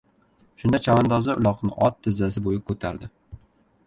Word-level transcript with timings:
Shunda 0.61 0.77
chavandozi 0.85 1.35
uloqni 1.41 1.75
ot 1.89 1.99
tizzasi 2.07 2.43
bo‘yi 2.47 2.63
ko‘tardi. 2.71 3.11